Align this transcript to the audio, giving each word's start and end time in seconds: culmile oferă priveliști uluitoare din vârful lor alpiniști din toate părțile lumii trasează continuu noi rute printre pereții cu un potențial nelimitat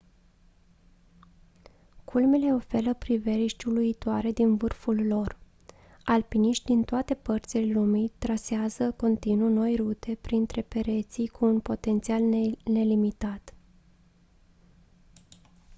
culmile 2.03 2.53
oferă 2.53 2.93
priveliști 2.93 3.67
uluitoare 3.67 4.31
din 4.31 4.57
vârful 4.57 5.07
lor 5.07 5.37
alpiniști 6.03 6.65
din 6.65 6.83
toate 6.83 7.13
părțile 7.13 7.73
lumii 7.73 8.11
trasează 8.17 8.91
continuu 8.91 9.49
noi 9.49 9.75
rute 9.75 10.17
printre 10.21 10.61
pereții 10.61 11.27
cu 11.27 11.45
un 11.45 11.59
potențial 11.59 12.21
nelimitat 12.65 13.53